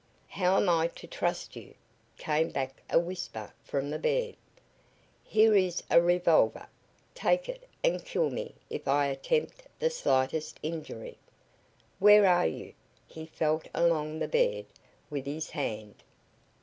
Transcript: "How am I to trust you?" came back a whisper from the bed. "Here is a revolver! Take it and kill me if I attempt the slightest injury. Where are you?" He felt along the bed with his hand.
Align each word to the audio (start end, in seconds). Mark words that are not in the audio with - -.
"How 0.29 0.57
am 0.57 0.67
I 0.67 0.87
to 0.87 1.05
trust 1.05 1.55
you?" 1.55 1.75
came 2.17 2.49
back 2.49 2.81
a 2.89 2.97
whisper 2.99 3.53
from 3.63 3.91
the 3.91 3.99
bed. 3.99 4.35
"Here 5.23 5.55
is 5.55 5.83
a 5.91 6.01
revolver! 6.01 6.65
Take 7.13 7.47
it 7.47 7.69
and 7.83 8.03
kill 8.03 8.31
me 8.31 8.55
if 8.67 8.87
I 8.87 9.05
attempt 9.05 9.67
the 9.77 9.91
slightest 9.91 10.59
injury. 10.63 11.19
Where 11.99 12.25
are 12.25 12.47
you?" 12.47 12.73
He 13.07 13.27
felt 13.27 13.67
along 13.75 14.17
the 14.17 14.27
bed 14.27 14.65
with 15.11 15.27
his 15.27 15.51
hand. 15.51 16.01